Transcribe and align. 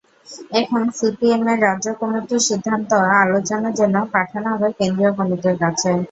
এখন 0.59 0.81
সিপিএমের 0.97 1.57
রাজ্য 1.61 1.87
কমিটির 2.01 2.41
সিদ্ধান্ত 2.49 2.89
আলোচনার 3.21 3.73
জন্য 3.79 3.95
পাঠানো 4.13 4.47
হবে 4.53 4.69
কেন্দ্রীয় 4.79 5.11
কমিটির 5.17 5.55
কাছে। 5.63 5.91